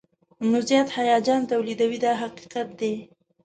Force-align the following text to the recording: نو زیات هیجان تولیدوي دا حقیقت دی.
نو 0.49 0.57
زیات 0.69 0.89
هیجان 0.97 1.41
تولیدوي 1.51 1.97
دا 2.05 2.11
حقیقت 2.21 2.67
دی. 2.79 2.93